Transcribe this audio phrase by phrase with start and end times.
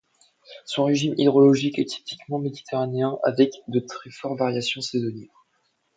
[0.65, 5.45] Son régime hydrologique est typiquement méditerranéen avec de très fortes variations saisonnières.